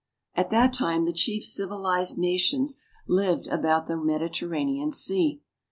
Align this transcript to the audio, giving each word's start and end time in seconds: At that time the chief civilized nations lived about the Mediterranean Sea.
At 0.33 0.49
that 0.49 0.73
time 0.73 1.05
the 1.05 1.13
chief 1.13 1.43
civilized 1.43 2.17
nations 2.17 2.81
lived 3.07 3.45
about 3.45 3.85
the 3.87 3.95
Mediterranean 3.97 4.91
Sea. 4.91 5.41